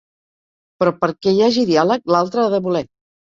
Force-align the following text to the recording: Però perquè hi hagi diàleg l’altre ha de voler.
Però 0.79 0.93
perquè 1.03 1.33
hi 1.35 1.43
hagi 1.49 1.67
diàleg 1.71 2.11
l’altre 2.15 2.45
ha 2.45 2.49
de 2.57 2.63
voler. 2.69 2.85